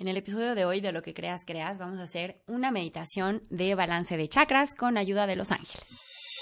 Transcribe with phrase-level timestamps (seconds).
[0.00, 3.42] En el episodio de hoy de Lo que creas, creas, vamos a hacer una meditación
[3.50, 6.38] de balance de chakras con ayuda de los ángeles.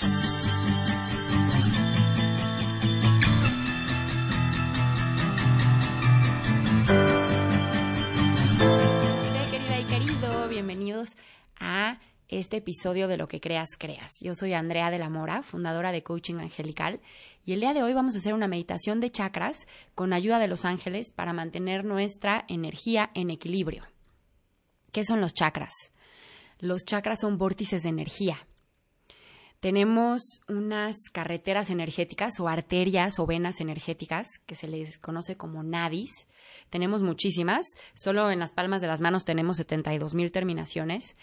[9.50, 11.16] Querida y querido, bienvenidos
[11.59, 11.98] a
[12.29, 14.12] este episodio de Lo que creas, creas.
[14.20, 17.00] Yo soy Andrea de la Mora, fundadora de Coaching Angelical,
[17.45, 20.48] y el día de hoy vamos a hacer una meditación de chakras con ayuda de
[20.48, 23.84] los ángeles para mantener nuestra energía en equilibrio.
[24.93, 25.93] ¿Qué son los chakras?
[26.58, 28.46] Los chakras son vórtices de energía.
[29.61, 36.29] Tenemos unas carreteras energéticas o arterias o venas energéticas que se les conoce como nadis.
[36.71, 41.15] Tenemos muchísimas, solo en las palmas de las manos tenemos 72 mil terminaciones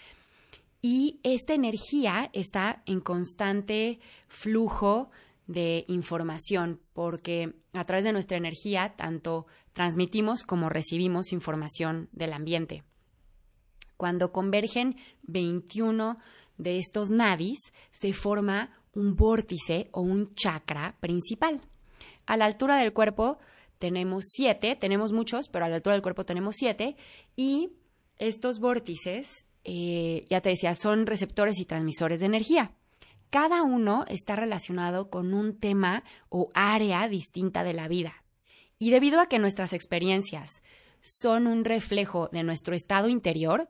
[0.86, 5.08] y esta energía está en constante flujo
[5.46, 12.82] de información, porque a través de nuestra energía tanto transmitimos como recibimos información del ambiente.
[13.96, 16.18] Cuando convergen 21
[16.58, 21.62] de estos nadis, se forma un vórtice o un chakra principal.
[22.26, 23.38] A la altura del cuerpo
[23.78, 26.94] tenemos siete, tenemos muchos, pero a la altura del cuerpo tenemos siete,
[27.36, 27.70] y
[28.18, 32.72] estos vórtices eh, ya te decía, son receptores y transmisores de energía.
[33.30, 38.24] Cada uno está relacionado con un tema o área distinta de la vida.
[38.78, 40.62] Y debido a que nuestras experiencias
[41.00, 43.68] son un reflejo de nuestro estado interior,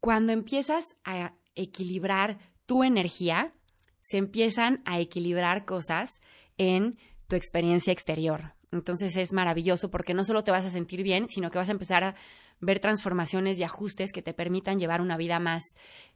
[0.00, 3.52] cuando empiezas a equilibrar tu energía,
[4.00, 6.20] se empiezan a equilibrar cosas
[6.56, 8.54] en tu experiencia exterior.
[8.72, 11.72] Entonces es maravilloso porque no solo te vas a sentir bien, sino que vas a
[11.72, 12.14] empezar a
[12.60, 15.62] ver transformaciones y ajustes que te permitan llevar una vida más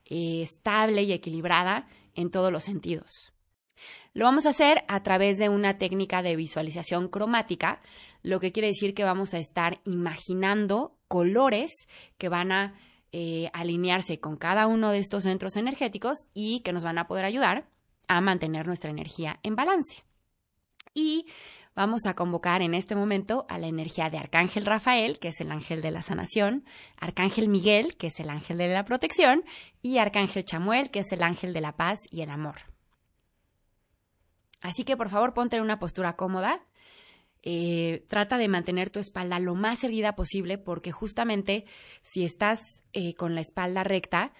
[0.04, 3.32] eh, estable y equilibrada en todos los sentidos.
[4.14, 7.80] Lo vamos a hacer a través de una técnica de visualización cromática,
[8.22, 12.74] lo que quiere decir que vamos a estar imaginando colores que van a
[13.12, 17.24] eh, alinearse con cada uno de estos centros energéticos y que nos van a poder
[17.24, 17.68] ayudar
[18.06, 20.04] a mantener nuestra energía en balance.
[20.94, 21.26] Y
[21.74, 25.50] Vamos a convocar en este momento a la energía de Arcángel Rafael, que es el
[25.50, 26.66] ángel de la sanación,
[26.98, 29.42] Arcángel Miguel, que es el ángel de la protección,
[29.80, 32.56] y Arcángel Chamuel, que es el ángel de la paz y el amor.
[34.60, 36.62] Así que por favor ponte en una postura cómoda.
[37.42, 41.64] Eh, trata de mantener tu espalda lo más erguida posible porque justamente
[42.02, 44.34] si estás eh, con la espalda recta,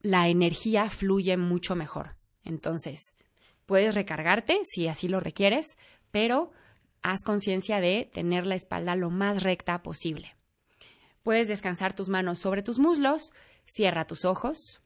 [0.00, 2.16] la energía fluye mucho mejor.
[2.44, 3.14] Entonces,
[3.64, 5.78] puedes recargarte si así lo requieres,
[6.10, 6.52] pero
[7.04, 10.34] haz conciencia de tener la espalda lo más recta posible.
[11.22, 13.30] Puedes descansar tus manos sobre tus muslos,
[13.66, 14.80] cierra tus ojos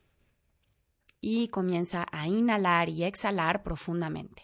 [1.20, 4.42] y comienza a inhalar y exhalar profundamente.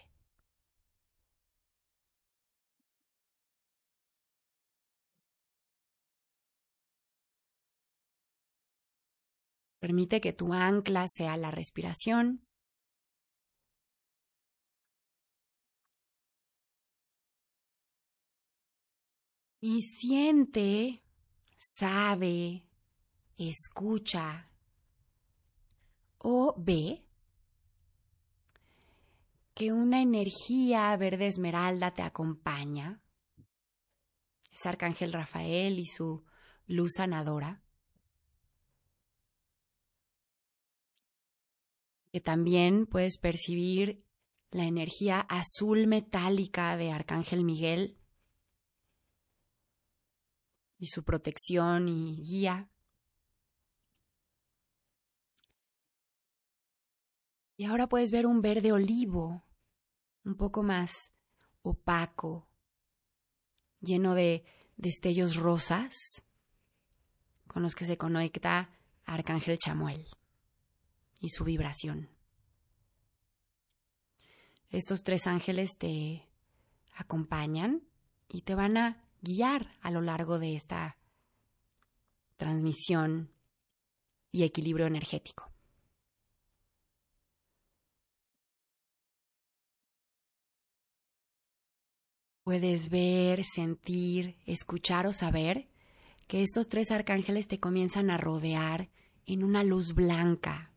[9.79, 12.41] Permite que tu ancla sea la respiración
[19.67, 21.01] y siente,
[21.57, 22.67] sabe,
[23.35, 24.45] escucha
[26.19, 27.03] o ve
[29.55, 33.01] que una energía verde esmeralda te acompaña.
[34.53, 36.23] Es Arcángel Rafael y su
[36.67, 37.63] luz sanadora.
[42.11, 44.05] Que también puedes percibir
[44.51, 47.97] la energía azul metálica de Arcángel Miguel
[50.77, 52.69] y su protección y guía.
[57.57, 59.45] Y ahora puedes ver un verde olivo,
[60.25, 61.13] un poco más
[61.61, 62.49] opaco,
[63.79, 64.43] lleno de
[64.75, 66.23] destellos rosas,
[67.47, 68.69] con los que se conecta
[69.05, 70.05] Arcángel Chamuel
[71.21, 72.09] y su vibración.
[74.69, 76.27] Estos tres ángeles te
[76.95, 77.87] acompañan
[78.27, 80.97] y te van a guiar a lo largo de esta
[82.37, 83.31] transmisión
[84.31, 85.51] y equilibrio energético.
[92.43, 95.67] Puedes ver, sentir, escuchar o saber
[96.27, 98.91] que estos tres arcángeles te comienzan a rodear
[99.25, 100.71] en una luz blanca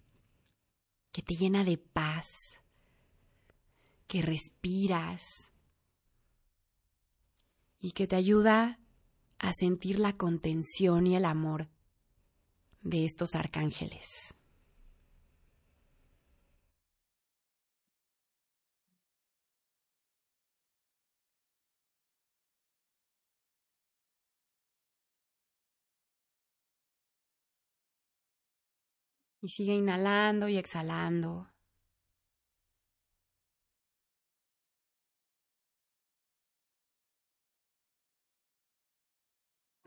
[1.12, 2.62] que te llena de paz,
[4.06, 5.52] que respiras,
[7.80, 8.80] y que te ayuda
[9.38, 11.68] a sentir la contención y el amor
[12.82, 14.34] de estos arcángeles.
[29.40, 31.48] Y sigue inhalando y exhalando.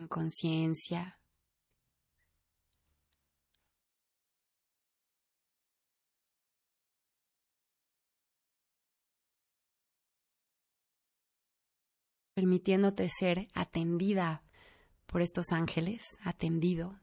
[0.02, 1.20] Con conciencia.
[12.34, 14.42] permitiéndote ser atendida
[15.06, 17.00] por estos ángeles, atendido.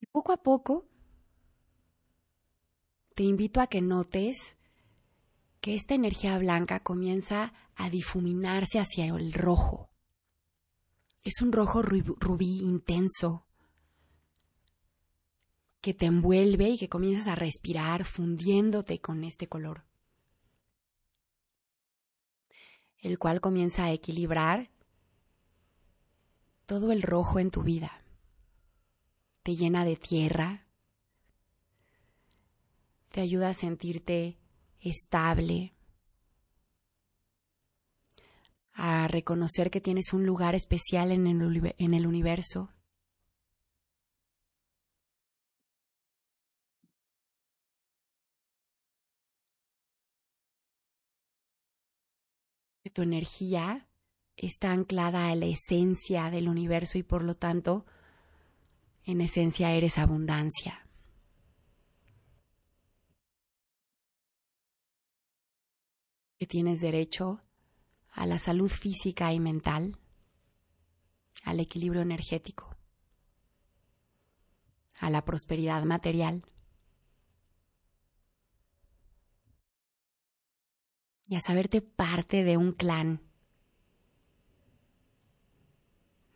[0.00, 0.93] Y poco a poco
[3.14, 4.56] te invito a que notes
[5.60, 9.88] que esta energía blanca comienza a difuminarse hacia el rojo.
[11.22, 13.46] Es un rojo rubí intenso,
[15.80, 19.84] que te envuelve y que comienzas a respirar fundiéndote con este color,
[22.98, 24.70] el cual comienza a equilibrar
[26.66, 28.02] todo el rojo en tu vida.
[29.42, 30.63] Te llena de tierra,
[33.14, 34.36] te ayuda a sentirte
[34.80, 35.72] estable,
[38.72, 42.74] a reconocer que tienes un lugar especial en el, en el universo
[52.94, 53.86] tu energía
[54.36, 57.84] está anclada a la esencia del universo y por lo tanto,
[59.04, 60.83] en esencia eres abundancia.
[66.44, 67.40] Que tienes derecho
[68.10, 69.96] a la salud física y mental,
[71.42, 72.76] al equilibrio energético,
[75.00, 76.44] a la prosperidad material
[81.28, 83.22] y a saberte parte de un clan,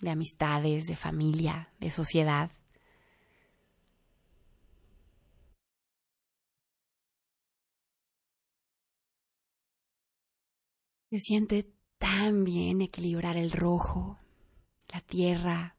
[0.01, 2.51] de amistades, de familia, de sociedad.
[11.11, 14.19] Se siente tan bien equilibrar el rojo,
[14.93, 15.77] la tierra,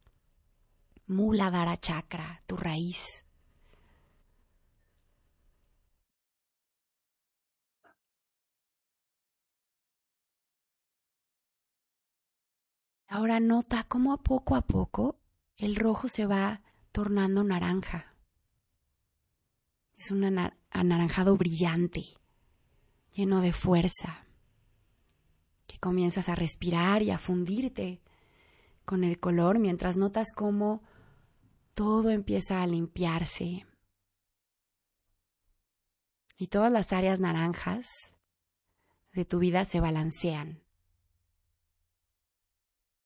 [1.05, 3.27] Mula Dara Chakra, tu raíz.
[13.07, 15.19] Ahora nota cómo a poco a poco
[15.57, 18.15] el rojo se va tornando naranja.
[19.93, 20.23] Es un
[20.71, 22.17] anaranjado brillante,
[23.11, 24.28] lleno de fuerza,
[25.79, 28.01] comienzas a respirar y a fundirte
[28.85, 30.81] con el color mientras notas cómo
[31.75, 33.65] todo empieza a limpiarse.
[36.37, 37.87] Y todas las áreas naranjas
[39.13, 40.61] de tu vida se balancean.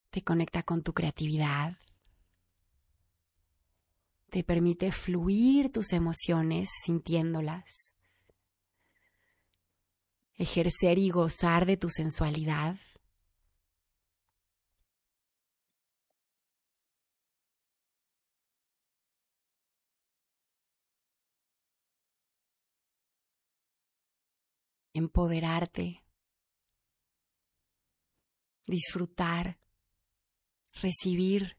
[0.10, 1.76] Te conecta con tu creatividad,
[4.30, 7.94] te permite fluir tus emociones sintiéndolas,
[10.36, 12.78] ejercer y gozar de tu sensualidad.
[24.94, 26.04] empoderarte,
[28.66, 29.60] disfrutar.
[30.82, 31.58] Recibir.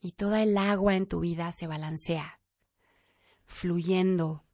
[0.00, 2.40] Y toda el agua en tu vida se balancea,
[3.44, 4.44] fluyendo,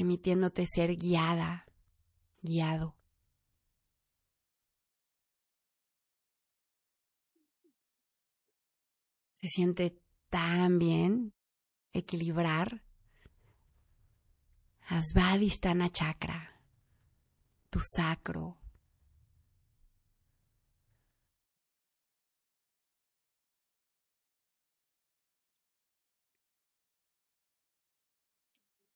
[0.00, 1.66] permitiéndote ser guiada,
[2.40, 2.96] guiado.
[9.42, 11.34] Se siente tan bien
[11.92, 12.82] equilibrar
[14.86, 16.62] Asvadhisthana Chakra,
[17.68, 18.58] tu sacro,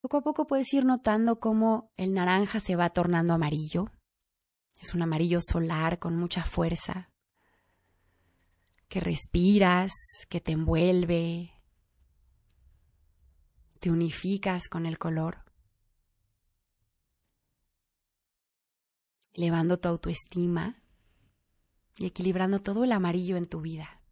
[0.05, 3.91] Poco a poco puedes ir notando cómo el naranja se va tornando amarillo.
[4.79, 7.11] Es un amarillo solar con mucha fuerza,
[8.89, 9.93] que respiras,
[10.29, 11.55] que te envuelve,
[13.81, 15.43] te unificas con el color,
[19.33, 20.83] elevando tu autoestima
[21.97, 24.03] y equilibrando todo el amarillo en tu vida,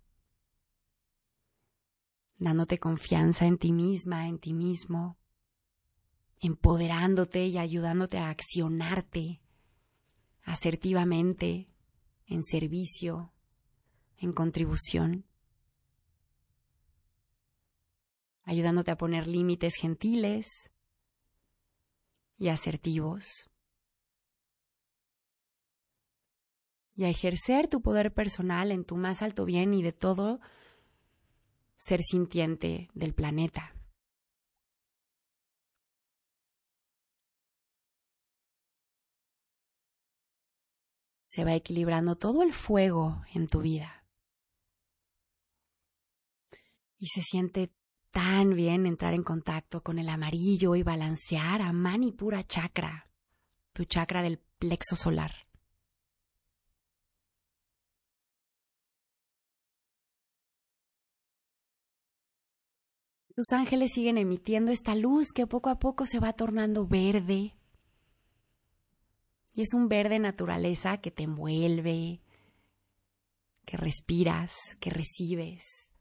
[2.39, 5.19] dándote confianza en ti misma, en ti mismo,
[6.43, 9.41] empoderándote y ayudándote a accionarte
[10.43, 11.69] asertivamente,
[12.27, 13.33] en servicio,
[14.17, 15.25] en contribución,
[18.43, 20.73] ayudándote a poner límites gentiles
[22.39, 23.49] y asertivos,
[26.95, 30.41] y a ejercer tu poder personal en tu más alto bien y de todo
[31.77, 33.75] ser sintiente del planeta.
[41.35, 44.05] Se va equilibrando todo el fuego en tu vida.
[46.99, 47.73] Y se siente
[48.11, 53.11] tan bien entrar en contacto con el amarillo y balancear a Manipura Chakra,
[53.73, 55.33] tu chakra del plexo solar.
[63.35, 67.55] Los ángeles siguen emitiendo esta luz que poco a poco se va tornando verde.
[69.55, 72.23] Y es un verde naturaleza que te envuelve,
[73.65, 75.93] que respiras, que recibes,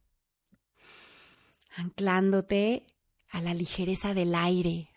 [1.76, 2.86] anclándote
[3.30, 4.90] a la ligereza del aire,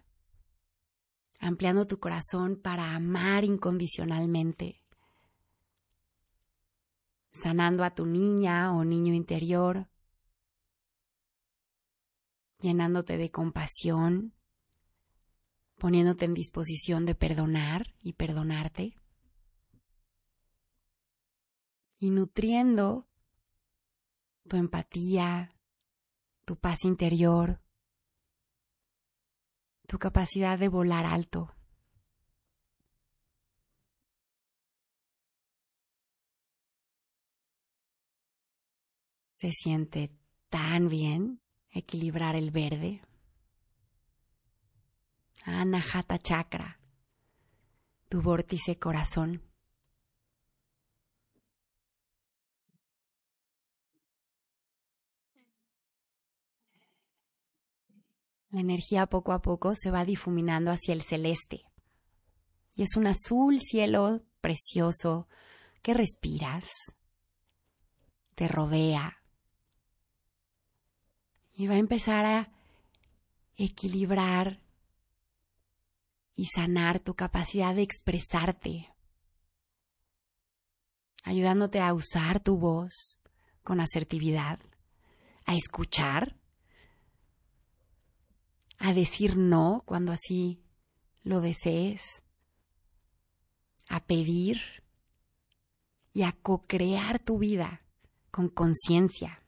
[1.38, 4.82] ampliando tu corazón para amar incondicionalmente,
[7.32, 9.88] sanando a tu niña o niño interior,
[12.61, 14.32] llenándote de compasión,
[15.78, 18.97] poniéndote en disposición de perdonar y perdonarte,
[21.99, 23.09] y nutriendo
[24.49, 25.57] tu empatía,
[26.45, 27.61] tu paz interior,
[29.87, 31.54] tu capacidad de volar alto.
[39.38, 40.11] Se siente
[40.49, 41.40] tan bien
[41.71, 43.02] equilibrar el verde.
[45.46, 46.80] Anahata Chakra,
[48.08, 49.42] tu vórtice corazón.
[58.48, 61.66] La energía poco a poco se va difuminando hacia el celeste.
[62.74, 65.28] Y es un azul cielo precioso
[65.82, 66.70] que respiras,
[68.34, 69.22] te rodea,
[71.54, 72.50] y va a empezar a
[73.56, 74.63] equilibrar
[76.35, 78.95] y sanar tu capacidad de expresarte,
[81.23, 83.21] ayudándote a usar tu voz
[83.62, 84.59] con asertividad,
[85.47, 86.37] a escuchar,
[88.79, 90.62] a decir no cuando así
[91.23, 92.23] lo desees,
[93.88, 94.61] a pedir
[96.12, 97.83] y a co-crear tu vida
[98.31, 99.43] con conciencia.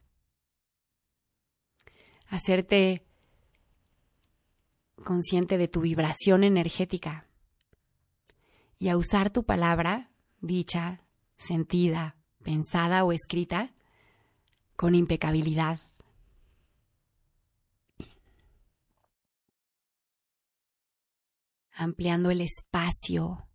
[2.27, 3.06] Hacerte
[5.03, 7.27] consciente de tu vibración energética
[8.79, 10.11] y a usar tu palabra,
[10.41, 11.01] dicha,
[11.37, 13.73] sentida, pensada o escrita,
[14.75, 15.79] con impecabilidad.
[21.73, 23.47] Ampliando el espacio,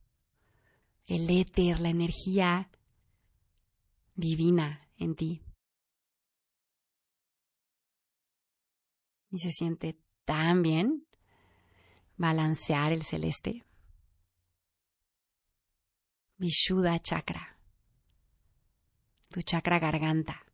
[1.07, 2.71] el éter, la energía
[4.15, 5.43] divina en ti.
[9.33, 11.07] y se siente tan bien
[12.17, 13.65] balancear el celeste.
[16.37, 17.57] Vishuddha chakra,
[19.31, 20.45] tu chakra garganta.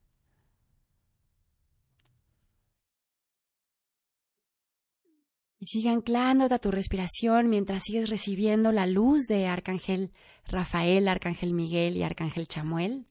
[5.60, 10.12] Y sigue anclándote a tu respiración mientras sigues recibiendo la luz de Arcángel
[10.44, 13.08] Rafael, Arcángel Miguel y Arcángel Chamuel,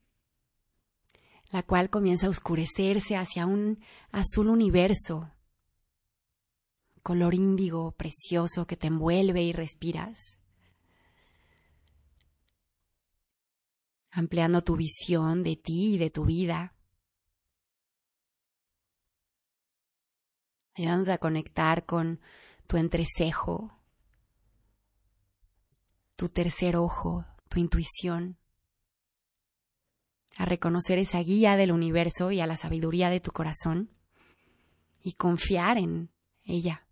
[1.52, 3.80] la cual comienza a oscurecerse hacia un
[4.12, 5.32] azul universo
[7.08, 10.42] color índigo precioso que te envuelve y respiras.
[14.12, 16.76] Ampliando tu visión de ti y de tu vida.
[20.76, 22.20] Ayudándote a conectar con
[22.68, 23.80] tu entrecejo,
[26.18, 28.38] tu tercer ojo, tu intuición.
[30.36, 33.96] A reconocer esa guía del universo y a la sabiduría de tu corazón
[35.02, 36.12] y confiar en
[36.44, 36.87] ella.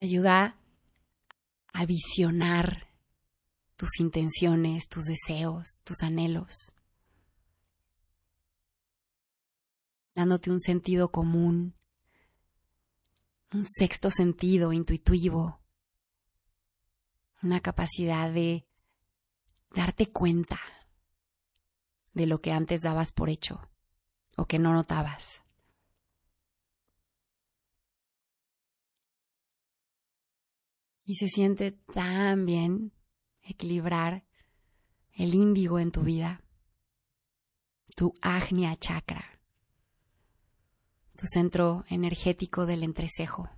[0.00, 0.56] Ayuda
[1.72, 2.88] a visionar
[3.76, 6.72] tus intenciones, tus deseos, tus anhelos,
[10.14, 11.74] dándote un sentido común,
[13.52, 15.60] un sexto sentido intuitivo,
[17.42, 18.66] una capacidad de
[19.74, 20.60] darte cuenta
[22.12, 23.60] de lo que antes dabas por hecho
[24.36, 25.42] o que no notabas.
[31.08, 32.92] Y se siente tan bien
[33.40, 34.26] equilibrar
[35.14, 36.42] el índigo en tu vida,
[37.96, 39.40] tu agnia chakra,
[41.16, 43.48] tu centro energético del entrecejo.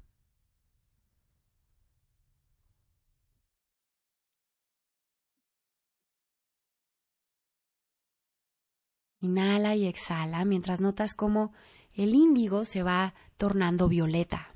[9.19, 11.52] Inhala y exhala mientras notas cómo
[11.95, 14.50] el índigo se va tornando violeta.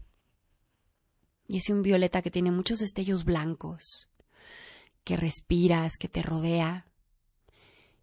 [1.46, 4.08] Y es un violeta que tiene muchos destellos blancos,
[5.04, 6.86] que respiras, que te rodea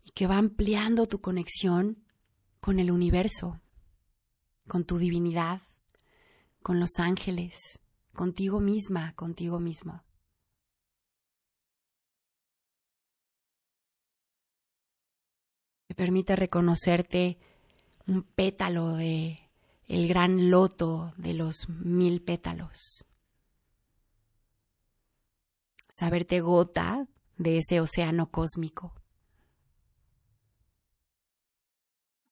[0.03, 2.03] y que va ampliando tu conexión
[2.59, 3.59] con el universo,
[4.67, 5.61] con tu divinidad,
[6.61, 7.79] con los ángeles,
[8.13, 10.03] contigo misma, contigo mismo.
[15.87, 17.39] Te permite reconocerte
[18.07, 19.39] un pétalo de
[19.87, 23.03] el gran loto de los mil pétalos.
[26.01, 28.95] Saberte gota de ese océano cósmico.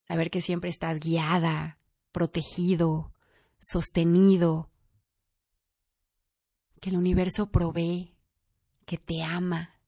[0.07, 1.77] Saber que siempre estás guiada,
[2.11, 3.13] protegido,
[3.59, 4.71] sostenido,
[6.81, 8.17] que el universo provee,
[8.87, 9.79] que te ama,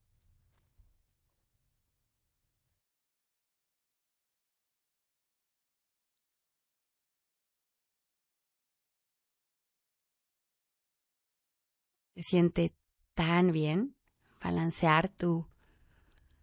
[12.15, 12.75] siente
[13.13, 13.95] tan bien
[14.43, 15.47] balancear tu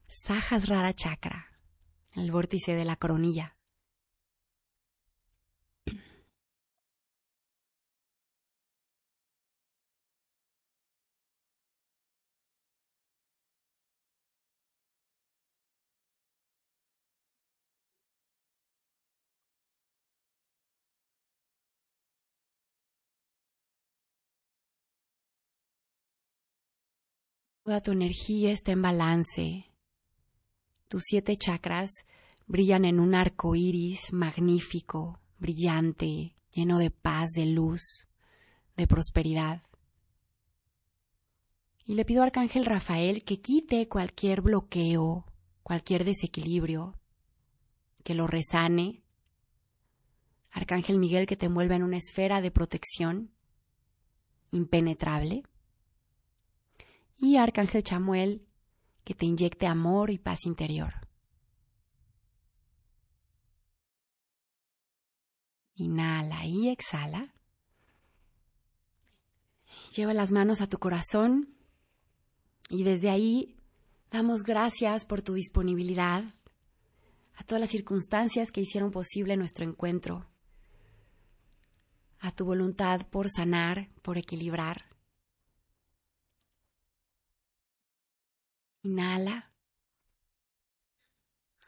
[0.08, 1.58] Sahasrara chakra,
[2.12, 3.57] el vórtice de la coronilla.
[27.68, 29.66] Toda tu energía está en balance.
[30.88, 31.90] Tus siete chakras
[32.46, 38.08] brillan en un arco iris magnífico, brillante, lleno de paz, de luz,
[38.74, 39.60] de prosperidad.
[41.84, 45.26] Y le pido al Arcángel Rafael que quite cualquier bloqueo,
[45.62, 46.98] cualquier desequilibrio,
[48.02, 49.02] que lo resane.
[50.52, 53.30] Arcángel Miguel que te envuelva en una esfera de protección
[54.52, 55.42] impenetrable
[57.18, 58.46] y Arcángel Chamuel,
[59.04, 60.94] que te inyecte amor y paz interior.
[65.74, 67.34] Inhala y exhala.
[69.94, 71.54] Lleva las manos a tu corazón
[72.68, 73.56] y desde ahí
[74.10, 76.24] damos gracias por tu disponibilidad
[77.36, 80.28] a todas las circunstancias que hicieron posible nuestro encuentro,
[82.18, 84.87] a tu voluntad por sanar, por equilibrar.
[88.82, 89.52] Inhala.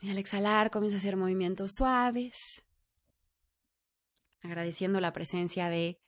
[0.00, 2.64] Y al exhalar comienza a hacer movimientos suaves,
[4.42, 6.00] agradeciendo la presencia de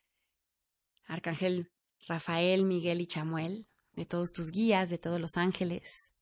[1.06, 1.70] Arcángel
[2.08, 6.12] Rafael, Miguel y Chamuel, de todos tus guías, de todos los ángeles.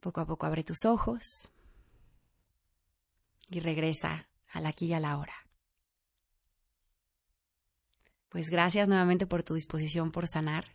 [0.00, 1.52] Poco a poco abre tus ojos
[3.48, 5.34] y regresa al aquí y a la hora.
[8.28, 10.74] Pues gracias nuevamente por tu disposición por sanar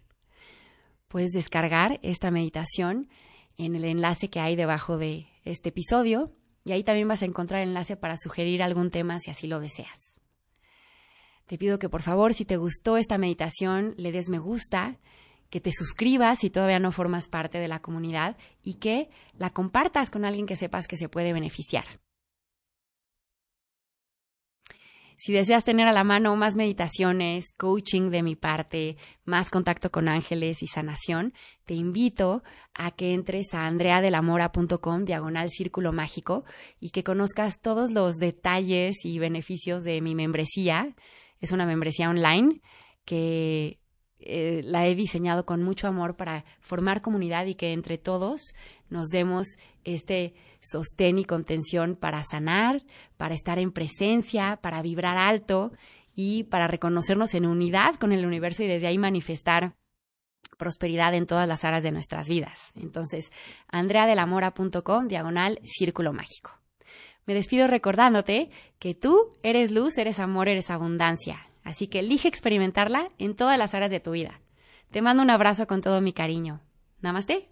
[1.11, 3.09] puedes descargar esta meditación
[3.57, 6.31] en el enlace que hay debajo de este episodio
[6.63, 10.15] y ahí también vas a encontrar enlace para sugerir algún tema si así lo deseas.
[11.47, 14.99] Te pido que por favor, si te gustó esta meditación, le des me gusta,
[15.49, 20.09] que te suscribas si todavía no formas parte de la comunidad y que la compartas
[20.09, 21.99] con alguien que sepas que se puede beneficiar.
[25.23, 30.09] Si deseas tener a la mano más meditaciones, coaching de mi parte, más contacto con
[30.09, 32.41] ángeles y sanación, te invito
[32.73, 36.43] a que entres a andreadelamora.com diagonal círculo mágico
[36.79, 40.95] y que conozcas todos los detalles y beneficios de mi membresía.
[41.39, 42.59] Es una membresía online
[43.05, 43.80] que
[44.21, 48.53] eh, la he diseñado con mucho amor para formar comunidad y que entre todos
[48.89, 52.83] nos demos este sostén y contención para sanar,
[53.17, 55.71] para estar en presencia, para vibrar alto
[56.15, 59.75] y para reconocernos en unidad con el universo y desde ahí manifestar
[60.57, 62.71] prosperidad en todas las áreas de nuestras vidas.
[62.75, 63.31] Entonces,
[63.69, 66.51] andreadelamora.com, diagonal, círculo mágico.
[67.25, 71.47] Me despido recordándote que tú eres luz, eres amor, eres abundancia.
[71.63, 74.41] Así que elige experimentarla en todas las áreas de tu vida.
[74.91, 76.61] Te mando un abrazo con todo mi cariño.
[77.01, 77.49] Namaste.